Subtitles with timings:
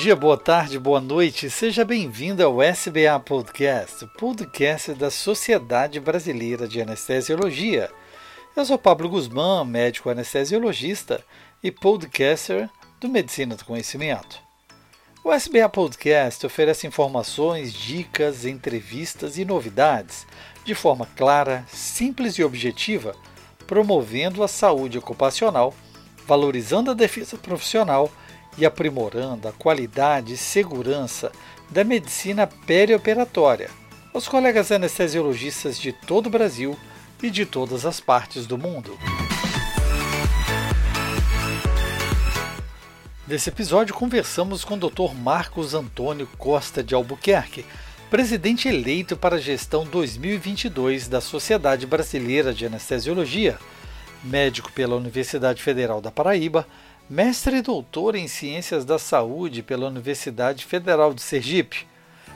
[0.00, 1.50] dia, boa tarde, boa noite.
[1.50, 7.90] Seja bem-vindo ao SBA Podcast, podcast da Sociedade Brasileira de Anestesiologia.
[8.56, 11.22] Eu sou Pablo Guzmán, médico anestesiologista
[11.62, 14.40] e podcaster do Medicina do Conhecimento.
[15.22, 20.26] O SBA Podcast oferece informações, dicas, entrevistas e novidades
[20.64, 23.14] de forma clara, simples e objetiva,
[23.66, 25.74] promovendo a saúde ocupacional,
[26.26, 28.10] valorizando a defesa profissional
[28.58, 31.30] e aprimorando a qualidade e segurança
[31.70, 33.70] da medicina perioperatória
[34.12, 36.76] aos colegas anestesiologistas de todo o Brasil
[37.22, 38.98] e de todas as partes do mundo.
[43.26, 45.14] Nesse episódio, conversamos com o Dr.
[45.14, 47.64] Marcos Antônio Costa de Albuquerque,
[48.10, 53.56] presidente eleito para a gestão 2022 da Sociedade Brasileira de Anestesiologia,
[54.24, 56.66] médico pela Universidade Federal da Paraíba,
[57.10, 61.84] mestre e doutor em Ciências da Saúde pela Universidade Federal de Sergipe.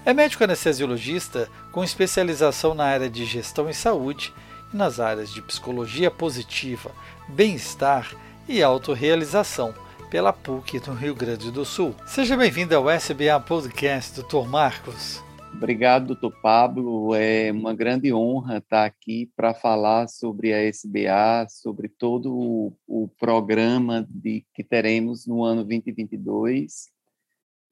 [0.05, 4.35] É médico anestesiologista com especialização na área de gestão em saúde
[4.73, 6.91] e nas áreas de psicologia positiva,
[7.29, 8.17] bem-estar
[8.49, 9.73] e autorrealização
[10.11, 11.95] pela PUC no Rio Grande do Sul.
[12.05, 14.45] Seja bem-vindo ao SBA Podcast, Dr.
[14.49, 15.23] Marcos.
[15.57, 17.15] Obrigado, doutor Pablo.
[17.15, 23.09] É uma grande honra estar aqui para falar sobre a SBA, sobre todo o, o
[23.09, 26.89] programa de, que teremos no ano 2022.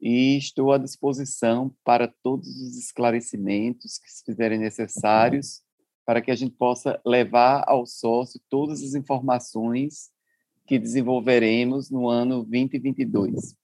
[0.01, 5.61] E estou à disposição para todos os esclarecimentos que se fizerem necessários
[6.05, 10.11] para que a gente possa levar ao sócio todas as informações
[10.67, 13.57] que desenvolveremos no ano 2022.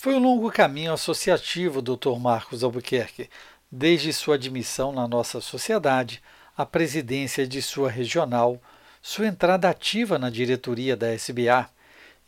[0.00, 2.20] Foi um longo caminho associativo, Dr.
[2.20, 3.28] Marcos Albuquerque,
[3.68, 6.22] desde sua admissão na nossa sociedade,
[6.56, 8.62] a presidência de sua regional,
[9.02, 11.68] sua entrada ativa na diretoria da SBA,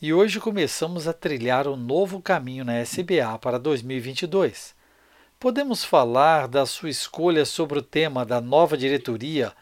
[0.03, 4.75] e hoje começamos a trilhar um novo caminho na SBA para 2022.
[5.39, 9.53] Podemos falar da sua escolha sobre o tema da nova diretoria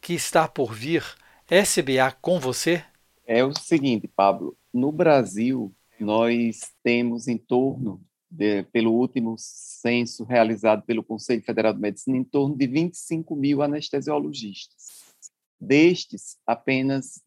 [0.00, 1.04] que está por vir,
[1.46, 2.82] SBA com você?
[3.26, 5.70] É o seguinte, Pablo, no Brasil,
[6.04, 8.00] nós temos em torno,
[8.30, 13.62] de, pelo último censo realizado pelo Conselho Federal de Medicina, em torno de 25 mil
[13.62, 15.12] anestesiologistas.
[15.60, 17.22] Destes, apenas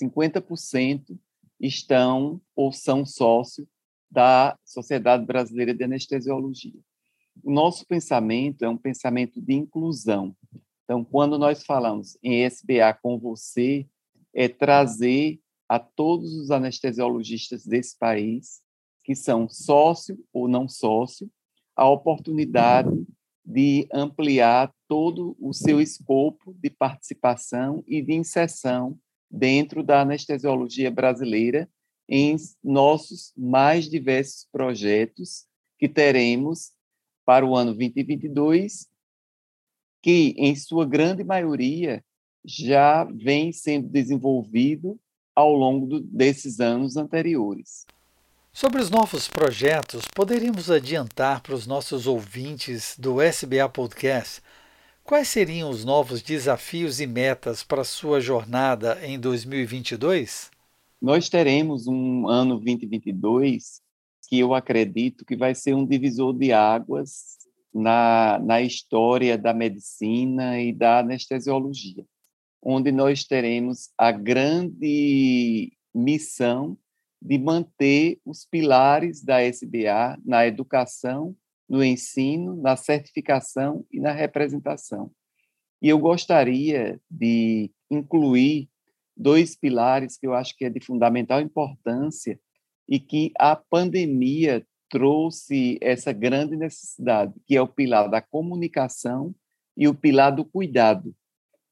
[0.00, 1.18] 50%
[1.58, 3.66] estão ou são sócios
[4.10, 6.78] da Sociedade Brasileira de Anestesiologia.
[7.42, 10.36] O nosso pensamento é um pensamento de inclusão.
[10.84, 13.86] Então, quando nós falamos em SBA com você,
[14.32, 18.60] é trazer a todos os anestesiologistas desse país,
[19.02, 21.30] que são sócio ou não sócio,
[21.76, 22.90] a oportunidade
[23.44, 28.98] de ampliar todo o seu escopo de participação e de inserção
[29.30, 31.68] dentro da anestesiologia brasileira
[32.08, 35.46] em nossos mais diversos projetos
[35.78, 36.72] que teremos
[37.24, 38.88] para o ano 2022,
[40.02, 42.04] que, em sua grande maioria,
[42.44, 45.00] já vem sendo desenvolvido
[45.34, 47.86] ao longo do, desses anos anteriores.
[48.52, 54.40] Sobre os novos projetos, poderíamos adiantar para os nossos ouvintes do SBA Podcast
[55.02, 60.50] quais seriam os novos desafios e metas para a sua jornada em 2022?
[61.00, 63.82] Nós teremos um ano 2022
[64.28, 67.36] que eu acredito que vai ser um divisor de águas
[67.74, 72.06] na, na história da medicina e da anestesiologia
[72.64, 76.78] onde nós teremos a grande missão
[77.20, 81.36] de manter os pilares da SBA na educação,
[81.68, 85.10] no ensino, na certificação e na representação.
[85.80, 88.68] E eu gostaria de incluir
[89.16, 92.40] dois pilares que eu acho que é de fundamental importância
[92.88, 99.34] e que a pandemia trouxe essa grande necessidade, que é o pilar da comunicação
[99.76, 101.14] e o pilar do cuidado.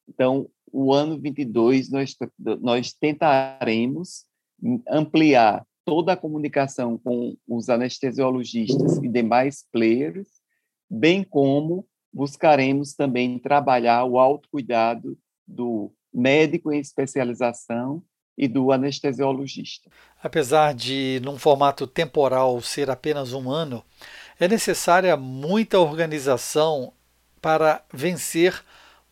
[0.09, 2.17] Então, o ano 22 nós,
[2.61, 4.25] nós tentaremos
[4.89, 10.29] ampliar toda a comunicação com os anestesiologistas e demais players,
[10.89, 18.03] bem como buscaremos também trabalhar o autocuidado do médico em especialização
[18.37, 19.91] e do anestesiologista.
[20.23, 23.85] Apesar de, num formato temporal, ser apenas um ano,
[24.39, 26.93] é necessária muita organização
[27.41, 28.63] para vencer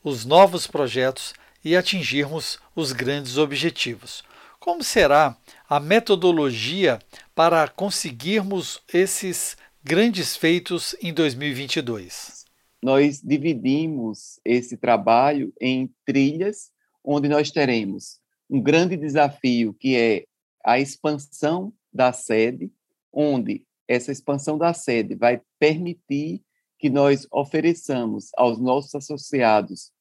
[0.02, 1.34] os novos projetos
[1.64, 4.22] e atingirmos os grandes objetivos.
[4.58, 5.36] Como será
[5.68, 6.98] a metodologia
[7.34, 12.44] para conseguirmos esses grandes feitos em 2022?
[12.82, 16.70] Nós dividimos esse trabalho em trilhas,
[17.04, 18.20] onde nós teremos
[18.50, 20.24] um grande desafio que é
[20.64, 22.70] a expansão da sede,
[23.12, 26.42] onde essa expansão da sede vai permitir
[26.78, 29.92] que nós ofereçamos aos nossos associados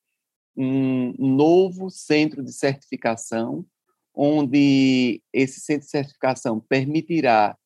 [0.61, 3.65] um novo centro de certificação,
[4.13, 7.57] onde esse centro de certificação permitirá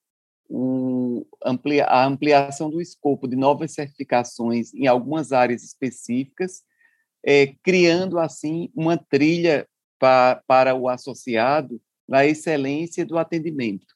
[1.44, 6.62] amplia, a ampliação do escopo de novas certificações em algumas áreas específicas,
[7.25, 9.68] é, criando, assim, uma trilha
[9.98, 13.88] pa, para o associado na excelência do atendimento.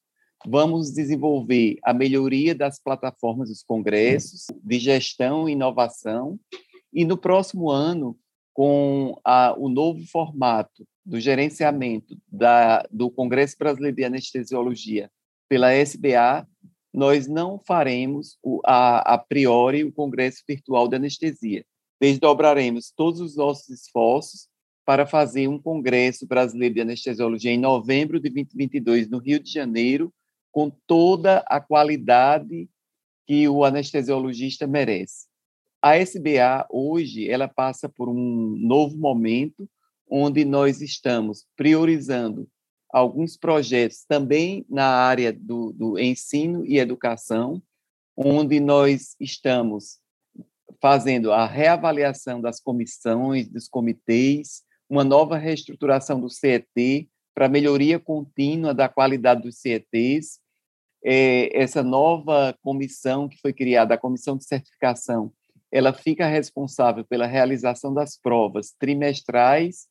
[0.47, 6.39] Vamos desenvolver a melhoria das plataformas dos congressos, de gestão e inovação,
[6.91, 8.17] e no próximo ano,
[8.57, 15.11] com a, o novo formato do gerenciamento da, do Congresso Brasileiro de Anestesiologia
[15.47, 16.47] pela SBA,
[16.91, 21.63] nós não faremos o, a, a priori o Congresso Virtual de Anestesia.
[22.01, 24.47] Desdobraremos todos os nossos esforços
[24.83, 30.11] para fazer um Congresso Brasileiro de Anestesiologia em novembro de 2022, no Rio de Janeiro,
[30.51, 32.67] com toda a qualidade
[33.27, 35.26] que o anestesiologista merece.
[35.81, 39.69] A SBA, hoje, ela passa por um novo momento,
[40.09, 42.49] onde nós estamos priorizando
[42.89, 47.61] alguns projetos também na área do, do ensino e educação,
[48.15, 49.99] onde nós estamos
[50.81, 58.73] fazendo a reavaliação das comissões, dos comitês, uma nova reestruturação do CET para melhoria contínua
[58.73, 60.39] da qualidade dos CETs.
[61.03, 65.31] É, essa nova comissão que foi criada, a comissão de certificação,
[65.77, 69.87] ela fica responsável pela realização das provas trimestrais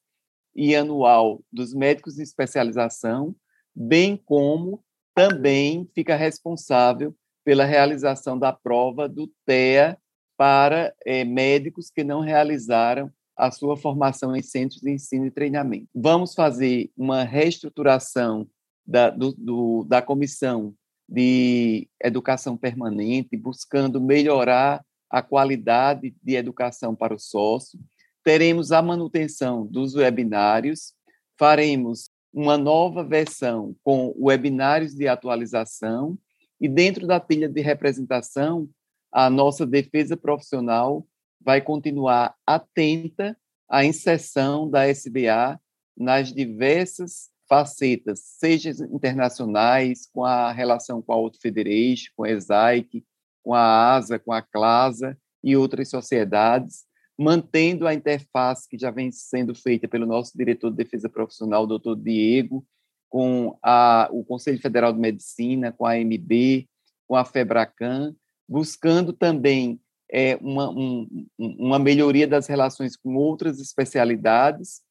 [0.53, 3.37] e anual dos médicos de especialização,
[3.73, 4.83] bem como
[5.15, 9.97] também fica responsável pela realização da prova do TEA
[10.37, 15.87] para é, médicos que não realizaram a sua formação em centros de ensino e treinamento.
[15.94, 18.49] Vamos fazer uma reestruturação
[18.85, 20.75] da, do, do, da comissão
[21.09, 27.79] de educação permanente, buscando melhorar a qualidade de educação para o sócio.
[28.25, 30.93] Teremos a manutenção dos webinários,
[31.38, 36.19] faremos uma nova versão com webinários de atualização
[36.61, 38.69] e dentro da pilha de representação,
[39.12, 41.06] a nossa defesa profissional
[41.41, 43.37] vai continuar atenta
[43.69, 45.61] à inserção da SBA
[45.97, 53.05] nas diversas facetas, seja internacionais, com a relação com a Auto Federation, com a ESAIC,
[53.46, 56.84] com a ASA, com a CLASA e outras sociedades,
[57.16, 61.94] mantendo a interface que já vem sendo feita pelo nosso diretor de defesa profissional, doutor
[61.94, 62.66] Diego,
[63.08, 66.69] com a, o Conselho Federal de Medicina, com a AMB,
[67.06, 68.16] com a FEBRACAN,
[68.48, 74.82] buscando também é, uma, um, uma melhoria das relações com outras especialidades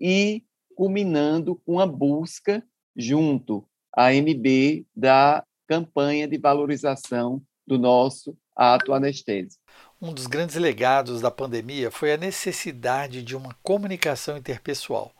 [0.00, 0.44] e
[0.76, 2.64] culminando com a busca,
[2.94, 9.62] junto à MB, da campanha de valorização do nosso ato anestésico.
[10.00, 15.12] Um dos grandes legados da pandemia foi a necessidade de uma comunicação interpessoal.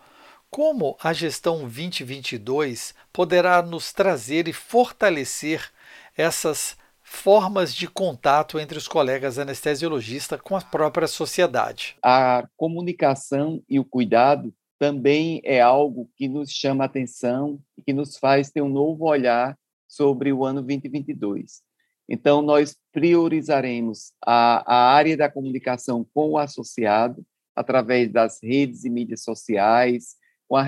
[0.50, 5.72] Como a gestão 2022 poderá nos trazer e fortalecer
[6.16, 11.96] essas formas de contato entre os colegas anestesiologistas com a própria sociedade.
[12.02, 17.92] A comunicação e o cuidado também é algo que nos chama a atenção e que
[17.92, 19.56] nos faz ter um novo olhar
[19.88, 21.62] sobre o ano 2022.
[22.08, 27.24] Então, nós priorizaremos a, a área da comunicação com o associado,
[27.56, 30.16] através das redes e mídias sociais,
[30.48, 30.66] com a,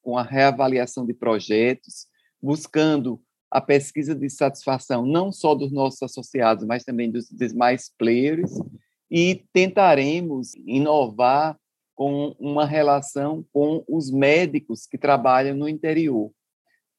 [0.00, 2.06] com a reavaliação de projetos,
[2.40, 8.50] buscando a pesquisa de satisfação não só dos nossos associados, mas também dos demais players,
[9.10, 11.58] e tentaremos inovar
[11.94, 16.32] com uma relação com os médicos que trabalham no interior,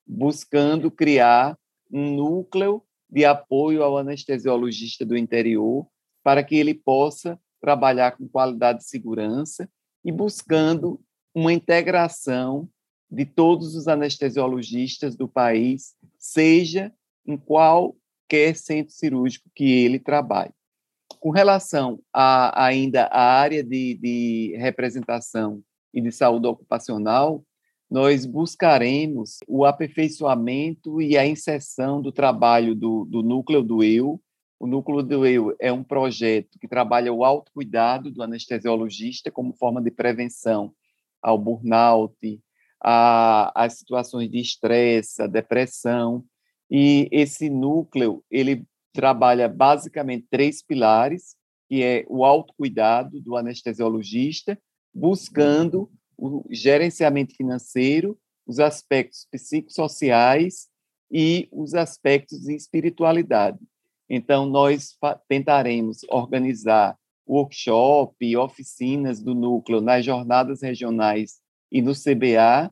[0.06, 1.58] buscando criar
[1.92, 2.84] um núcleo
[3.14, 5.86] de apoio ao anestesiologista do interior
[6.24, 9.70] para que ele possa trabalhar com qualidade de segurança
[10.04, 11.00] e buscando
[11.34, 12.68] uma integração
[13.12, 16.92] de todos os anestesiologistas do país, seja
[17.24, 20.52] em qualquer centro cirúrgico que ele trabalhe.
[21.20, 25.62] Com relação a, ainda à área de, de representação
[25.94, 27.46] e de saúde ocupacional,
[27.94, 34.20] nós buscaremos o aperfeiçoamento e a inserção do trabalho do, do núcleo do eu.
[34.60, 39.80] O núcleo do eu é um projeto que trabalha o autocuidado do anestesiologista como forma
[39.80, 40.74] de prevenção
[41.22, 42.42] ao burnout,
[42.82, 46.26] as situações de estresse, a depressão.
[46.72, 51.36] E esse núcleo, ele trabalha basicamente três pilares,
[51.70, 54.58] que é o autocuidado do anestesiologista,
[54.92, 60.68] buscando o gerenciamento financeiro, os aspectos psicossociais
[61.12, 63.60] e os aspectos de espiritualidade.
[64.10, 71.40] Então, nós tentaremos organizar workshop oficinas do núcleo nas jornadas regionais
[71.72, 72.72] e no CBA,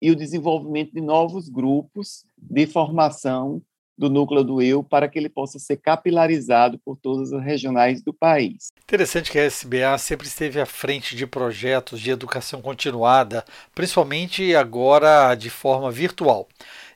[0.00, 3.60] e o desenvolvimento de novos grupos de formação
[3.98, 8.14] do núcleo do eu para que ele possa ser capilarizado por todas as regionais do
[8.14, 8.68] país.
[8.80, 15.34] Interessante que a SBA sempre esteve à frente de projetos de educação continuada, principalmente agora
[15.34, 16.48] de forma virtual.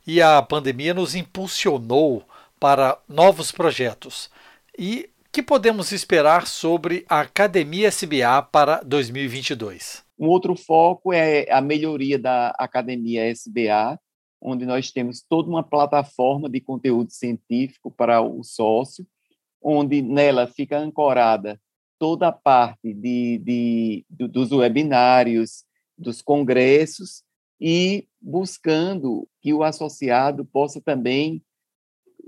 [0.07, 2.23] E a pandemia nos impulsionou
[2.61, 4.31] para novos projetos.
[4.79, 10.05] E que podemos esperar sobre a Academia SBA para 2022?
[10.19, 13.99] Um outro foco é a melhoria da Academia SBA,
[14.43, 19.07] onde nós temos toda uma plataforma de conteúdo científico para o sócio,
[19.63, 21.61] onde nela fica ancorada
[21.99, 25.65] toda a parte de, de, dos webinários,
[25.97, 27.23] dos congressos,
[27.61, 31.41] e buscando que o associado possa também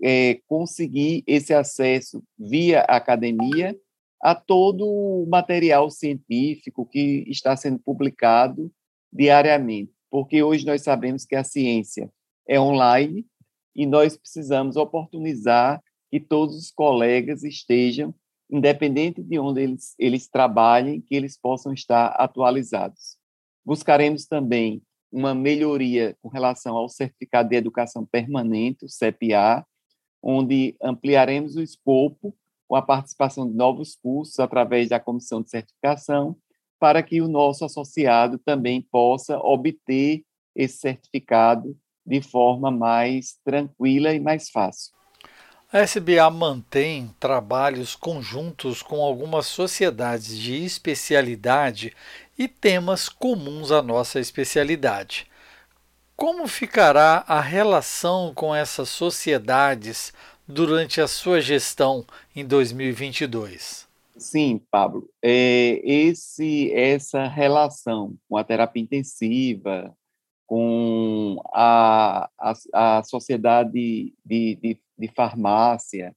[0.01, 3.77] é, conseguir esse acesso via academia
[4.23, 8.71] a todo o material científico que está sendo publicado
[9.13, 12.09] diariamente porque hoje nós sabemos que a ciência
[12.47, 13.27] é online
[13.75, 18.15] e nós precisamos oportunizar que todos os colegas estejam,
[18.49, 23.17] independente de onde eles, eles trabalhem, que eles possam estar atualizados.
[23.67, 24.81] Buscaremos também
[25.11, 29.67] uma melhoria com relação ao Certificado de Educação Permanente, o CEPA,
[30.23, 32.33] onde ampliaremos o escopo
[32.69, 36.37] com a participação de novos cursos através da comissão de certificação
[36.85, 40.23] para que o nosso associado também possa obter
[40.55, 41.75] esse certificado
[42.05, 44.93] de forma mais tranquila e mais fácil.
[45.73, 51.95] A SBA mantém trabalhos conjuntos com algumas sociedades de especialidade
[52.39, 55.27] e temas comuns à nossa especialidade.
[56.15, 60.13] Como ficará a relação com essas sociedades
[60.47, 62.05] durante a sua gestão
[62.37, 63.84] em 2022?
[64.17, 65.11] Sim, Pablo.
[65.23, 69.95] É, esse, essa relação com a terapia intensiva,
[70.47, 76.15] com a, a, a sociedade de, de, de farmácia,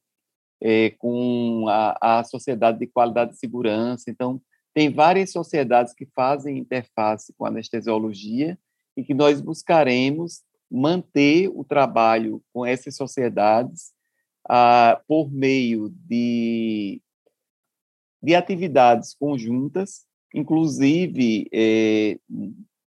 [0.61, 4.09] é, com a, a sociedade de qualidade de segurança.
[4.09, 4.41] Então,
[4.73, 8.57] tem várias sociedades que fazem interface com anestesiologia
[8.95, 13.91] e que nós buscaremos manter o trabalho com essas sociedades
[14.47, 17.01] ah, por meio de
[18.21, 22.19] de atividades conjuntas, inclusive é,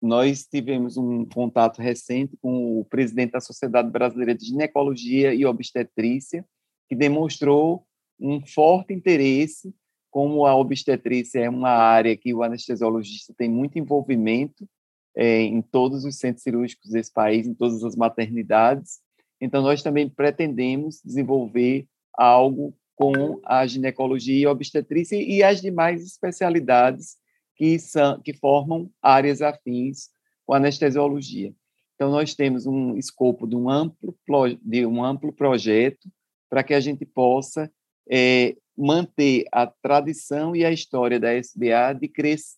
[0.00, 6.44] nós tivemos um contato recente com o presidente da Sociedade Brasileira de Ginecologia e Obstetrícia,
[6.88, 7.86] que demonstrou
[8.18, 9.72] um forte interesse,
[10.10, 14.68] como a obstetrícia é uma área que o anestesiologista tem muito envolvimento
[15.16, 19.00] é, em todos os centros cirúrgicos desse país, em todas as maternidades.
[19.40, 27.16] Então, nós também pretendemos desenvolver algo com a ginecologia e obstetrícia e as demais especialidades
[27.56, 30.10] que, são, que formam áreas afins
[30.46, 31.52] com anestesiologia.
[31.94, 34.16] Então, nós temos um escopo de um amplo,
[34.62, 36.08] de um amplo projeto
[36.50, 37.70] para que a gente possa
[38.10, 42.10] é, manter a tradição e a história da SBA de,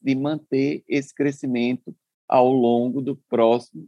[0.02, 1.94] de manter esse crescimento
[2.28, 3.86] ao longo do próximo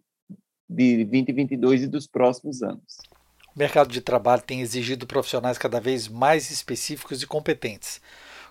[0.68, 2.98] de 2022 e dos próximos anos.
[3.56, 8.02] O mercado de trabalho tem exigido profissionais cada vez mais específicos e competentes.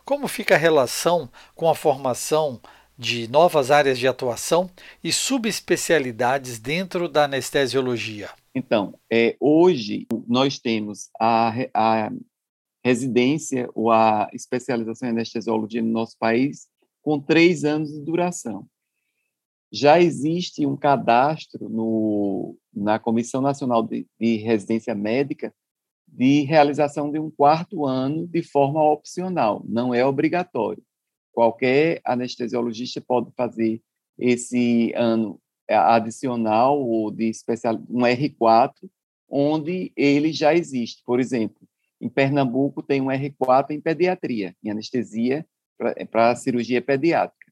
[0.04, 2.60] Como fica a relação com a formação
[2.98, 4.68] de novas áreas de atuação
[5.04, 8.32] e subespecialidades dentro da anestesiologia?
[8.56, 12.12] Então, é, hoje nós temos a, a
[12.84, 16.68] residência ou a especialização em anestesiologia no nosso país
[17.04, 18.66] com três anos de duração
[19.75, 25.53] já existe um cadastro no, na Comissão Nacional de, de Residência Médica
[26.08, 30.82] de realização de um quarto ano de forma opcional, não é obrigatório.
[31.34, 33.82] Qualquer anestesiologista pode fazer
[34.17, 38.72] esse ano adicional ou de especial, um R4,
[39.29, 41.03] onde ele já existe.
[41.05, 41.67] Por exemplo,
[42.00, 45.46] em Pernambuco tem um R4 em pediatria, em anestesia
[46.10, 47.45] para cirurgia pediátrica.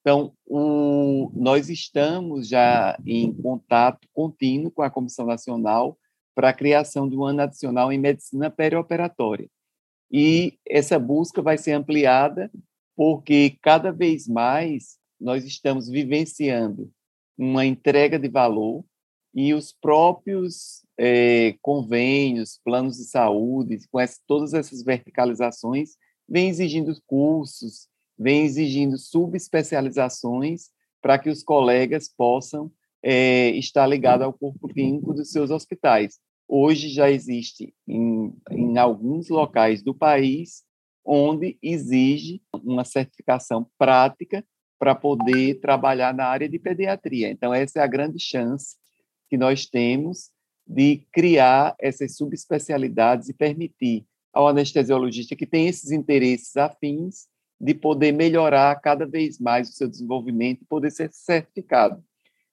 [0.00, 5.98] Então, o, nós estamos já em contato contínuo com a Comissão Nacional
[6.34, 9.48] para a criação de um ano adicional em medicina perioperatória.
[10.10, 12.50] E essa busca vai ser ampliada
[12.96, 16.90] porque cada vez mais nós estamos vivenciando
[17.36, 18.84] uma entrega de valor
[19.34, 25.90] e os próprios é, convênios, planos de saúde, com essa, todas essas verticalizações,
[26.28, 27.87] vêm exigindo cursos,
[28.18, 30.70] vem exigindo subespecializações
[31.00, 32.70] para que os colegas possam
[33.02, 36.18] é, está ligado ao corpo clínico dos seus hospitais.
[36.48, 40.64] Hoje já existe em, em alguns locais do país
[41.04, 44.44] onde exige uma certificação prática
[44.78, 47.30] para poder trabalhar na área de pediatria.
[47.30, 48.76] Então, essa é a grande chance
[49.28, 50.30] que nós temos
[50.66, 57.26] de criar essas subespecialidades e permitir ao anestesiologista que tem esses interesses afins
[57.60, 62.02] de poder melhorar cada vez mais o seu desenvolvimento e poder ser certificado.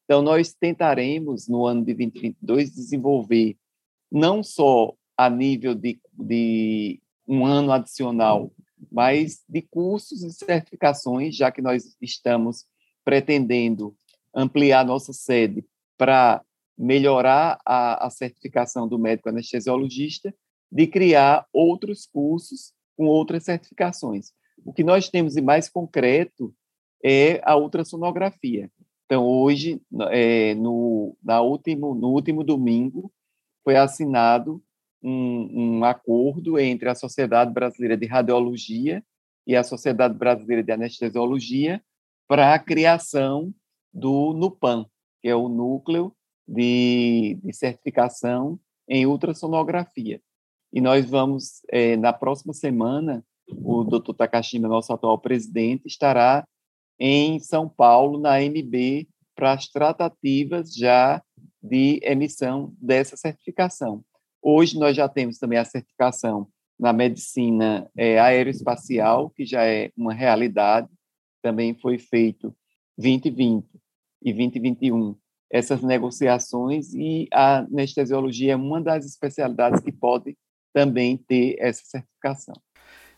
[0.03, 3.57] Então, nós tentaremos, no ano de 2022, desenvolver
[4.11, 8.51] não só a nível de, de um ano adicional,
[8.91, 12.65] mas de cursos e certificações, já que nós estamos
[13.03, 13.95] pretendendo
[14.33, 15.65] ampliar nossa sede
[15.97, 16.43] para
[16.77, 20.33] melhorar a, a certificação do médico anestesiologista,
[20.71, 24.31] de criar outros cursos com outras certificações.
[24.65, 26.53] O que nós temos de mais concreto
[27.03, 28.69] é a ultrassonografia.
[29.05, 29.79] Então, hoje,
[30.09, 33.13] é, no, na último, no último domingo,
[33.63, 34.59] foi assinado
[35.03, 39.03] um, um acordo entre a Sociedade Brasileira de Radiologia
[39.45, 41.79] e a Sociedade Brasileira de Anestesiologia
[42.27, 43.53] para a criação
[43.93, 44.87] do NUPAM,
[45.21, 46.11] que é o Núcleo
[46.47, 50.19] de, de Certificação em Ultrassonografia.
[50.73, 54.13] E nós vamos, é, na próxima semana, o Dr.
[54.13, 56.47] Takashima, nosso atual presidente, estará
[56.99, 61.21] em São Paulo, na AMB, para as tratativas já
[61.61, 64.03] de emissão dessa certificação.
[64.41, 66.47] Hoje nós já temos também a certificação
[66.79, 70.89] na medicina é, aeroespacial, que já é uma realidade,
[71.41, 72.55] também foi feito
[72.97, 73.65] 2020
[74.21, 75.15] e 2021
[75.51, 80.35] essas negociações e a anestesiologia é uma das especialidades que pode
[80.73, 82.55] também ter essa certificação.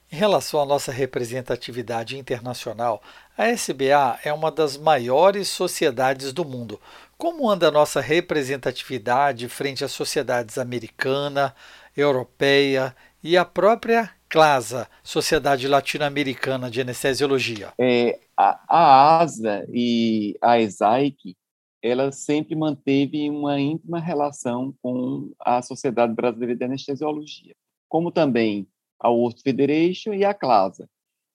[0.10, 3.02] Em relação à nossa representatividade internacional,
[3.38, 6.80] a SBA é uma das maiores sociedades do mundo.
[7.18, 11.54] Como anda a nossa representatividade frente às sociedades americana,
[11.96, 17.74] europeia e a própria CLASA, Sociedade Latino-Americana de Anestesiologia?
[17.78, 21.36] É, a, a ASA e a ESAIC,
[21.82, 27.54] ela sempre manteve uma íntima relação com a Sociedade Brasileira de Anestesiologia,
[27.90, 28.66] como também
[29.00, 30.90] a World Federation e a CLASA.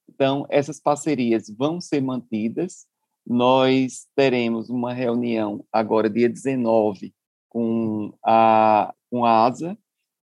[0.08, 2.86] Então, essas parcerias vão ser mantidas.
[3.26, 7.14] Nós teremos uma reunião agora, dia 19,
[7.48, 9.78] com a, com a ASA,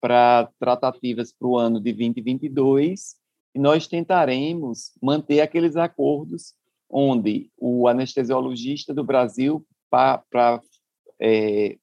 [0.00, 3.16] para tratativas para o ano de 2022,
[3.54, 6.54] e nós tentaremos manter aqueles acordos
[6.90, 10.60] onde o anestesiologista do Brasil, para
[11.20, 11.78] é,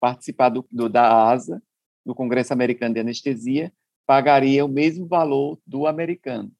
[0.00, 1.62] participar do, do, da ASA,
[2.04, 3.72] do Congresso Americano de Anestesia,
[4.06, 6.50] pagaria o mesmo valor do americano.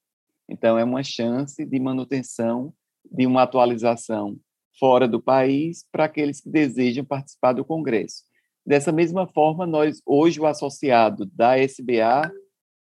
[0.47, 2.73] Então, é uma chance de manutenção
[3.11, 4.37] de uma atualização
[4.79, 8.23] fora do país para aqueles que desejam participar do Congresso.
[8.65, 12.31] Dessa mesma forma, nós hoje o associado da SBA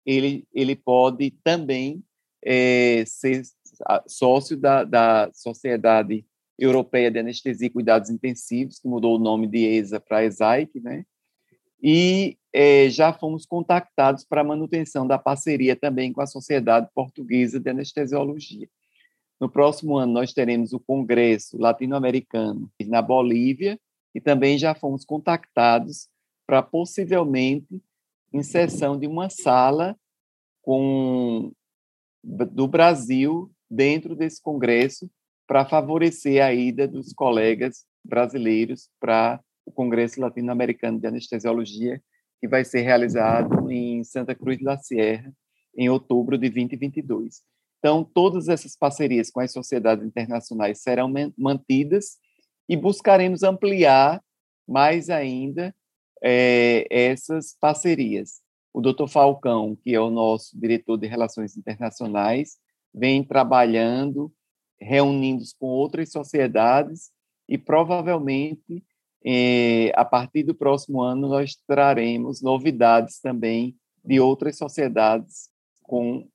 [0.07, 2.03] ele ele pode também
[2.45, 3.43] é, ser
[4.07, 6.25] sócio da, da Sociedade
[6.59, 11.05] Europeia de Anestesia e Cuidados Intensivos, que mudou o nome de ESA para ESAIC, né?
[11.83, 17.71] E é, já fomos contactados para manutenção da parceria também com a Sociedade Portuguesa de
[17.71, 18.69] Anestesiologia.
[19.41, 23.81] No próximo ano, nós teremos o Congresso Latino-Americano na Bolívia
[24.15, 26.09] e também já fomos contactados
[26.47, 27.83] para possivelmente
[28.33, 29.97] inserção de uma sala
[30.63, 31.51] com
[32.23, 35.11] do Brasil dentro desse congresso
[35.45, 42.03] para favorecer a ida dos colegas brasileiros para o Congresso Latino-Americano de Anestesiologia,
[42.41, 45.33] que vai ser realizado em Santa Cruz de la Sierra,
[45.77, 47.43] em outubro de 2022.
[47.79, 52.19] Então, todas essas parcerias com as sociedades internacionais serão mantidas
[52.69, 54.23] e buscaremos ampliar
[54.69, 55.75] mais ainda
[56.23, 58.41] é, essas parcerias.
[58.73, 59.09] O Dr.
[59.09, 62.57] Falcão, que é o nosso diretor de Relações Internacionais,
[62.95, 64.33] vem trabalhando,
[64.81, 67.11] reunindo-se com outras sociedades
[67.49, 68.85] e provavelmente
[69.95, 75.49] a partir do próximo ano, nós traremos novidades também de outras sociedades
[75.83, 76.27] com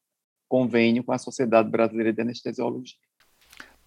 [0.48, 2.96] convênio com a Sociedade Brasileira de Anestesiologia.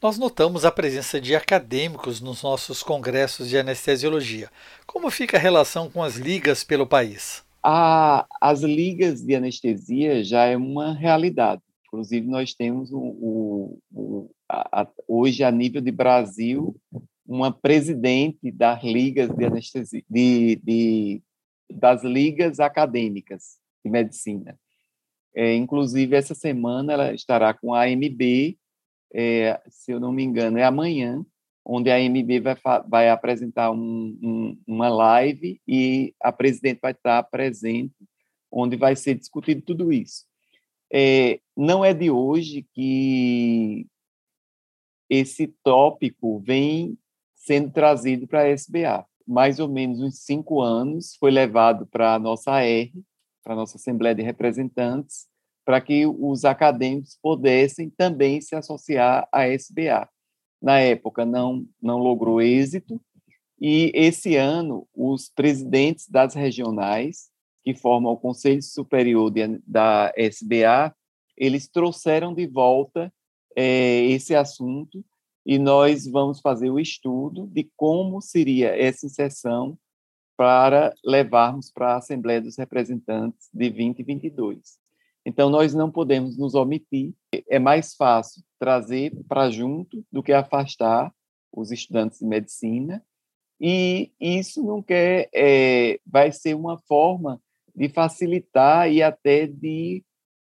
[0.02, 4.48] Nós notamos a presença de acadêmicos nos nossos congressos de anestesiologia.
[4.86, 7.44] Como fica a relação com as ligas pelo país?
[7.62, 11.60] A, as ligas de anestesia já é uma realidade.
[11.86, 16.74] Inclusive, nós temos o, o, o a, a, hoje, a nível de Brasil,
[17.30, 21.22] uma presidente das ligas de anestesia, de, de
[21.72, 24.58] das ligas acadêmicas de medicina.
[25.32, 28.58] É, inclusive, essa semana ela estará com a AMB,
[29.14, 31.24] é, se eu não me engano, é amanhã,
[31.64, 32.56] onde a AMB vai,
[32.88, 37.94] vai apresentar um, um, uma live e a presidente vai estar presente,
[38.50, 40.24] onde vai ser discutido tudo isso.
[40.92, 43.86] É, não é de hoje que
[45.08, 46.98] esse tópico vem
[47.50, 49.04] sendo trazido para a SBA.
[49.26, 52.88] Mais ou menos uns cinco anos foi levado para a nossa AR,
[53.42, 55.26] para a nossa Assembleia de Representantes,
[55.64, 60.08] para que os acadêmicos pudessem também se associar à SBA.
[60.62, 63.00] Na época não não logrou êxito
[63.60, 67.30] e esse ano os presidentes das regionais
[67.64, 70.94] que formam o Conselho Superior de, da SBA
[71.36, 73.12] eles trouxeram de volta
[73.56, 75.04] é, esse assunto
[75.50, 79.76] e nós vamos fazer o estudo de como seria essa inserção
[80.36, 84.78] para levarmos para a Assembleia dos Representantes de 2022.
[85.26, 87.14] Então, nós não podemos nos omitir.
[87.48, 91.12] É mais fácil trazer para junto do que afastar
[91.52, 93.04] os estudantes de medicina.
[93.60, 97.42] E isso não quer, é, vai ser uma forma
[97.74, 100.04] de facilitar e até de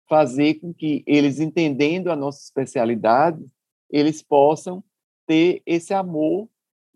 [0.09, 3.45] fazer com que eles, entendendo a nossa especialidade,
[3.87, 4.83] eles possam
[5.25, 6.47] ter esse amor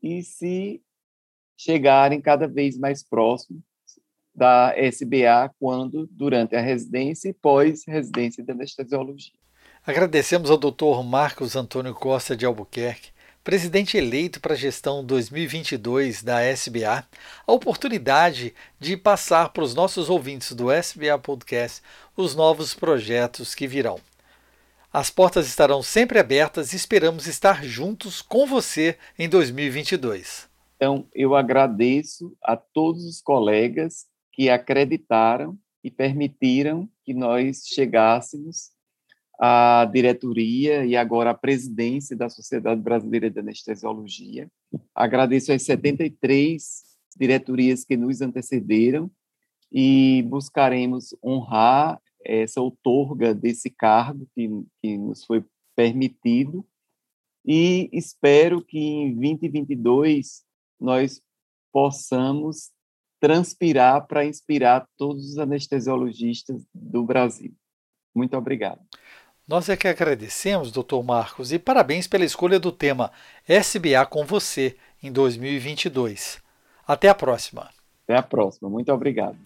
[0.02, 0.82] e se
[1.58, 3.62] chegarem cada vez mais próximos
[4.34, 9.34] da SBA quando durante a residência e pós-residência de anestesiologia.
[9.86, 11.04] Agradecemos ao Dr.
[11.04, 13.12] Marcos Antônio Costa de Albuquerque,
[13.44, 17.06] presidente eleito para a gestão 2022 da SBA,
[17.46, 21.82] a oportunidade de passar para os nossos ouvintes do SBA Podcast
[22.15, 24.00] os novos projetos que virão.
[24.91, 30.49] As portas estarão sempre abertas e esperamos estar juntos com você em 2022.
[30.75, 38.71] Então, eu agradeço a todos os colegas que acreditaram e permitiram que nós chegássemos
[39.39, 44.49] à diretoria e agora à presidência da Sociedade Brasileira de Anestesiologia.
[44.95, 46.82] Agradeço as 73
[47.15, 49.12] diretorias que nos antecederam
[49.71, 54.49] e buscaremos honrar essa outorga desse cargo que,
[54.82, 55.43] que nos foi
[55.75, 56.65] permitido
[57.45, 60.43] e espero que em 2022
[60.79, 61.21] nós
[61.71, 62.71] possamos
[63.19, 67.53] transpirar para inspirar todos os anestesiologistas do Brasil.
[68.15, 68.82] Muito obrigado.
[69.47, 71.03] Nós é que agradecemos, Dr.
[71.03, 73.12] Marcos, e parabéns pela escolha do tema
[73.47, 76.39] SBA com você em 2022.
[76.88, 77.69] Até a próxima.
[78.03, 78.69] Até a próxima.
[78.69, 79.38] Muito obrigado.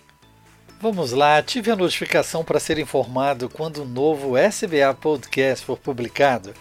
[0.83, 6.53] Vamos lá, ative a notificação para ser informado quando o novo SBA Podcast for publicado.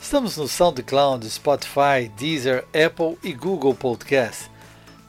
[0.00, 4.50] Estamos no SoundCloud, Spotify, Deezer, Apple e Google Podcast.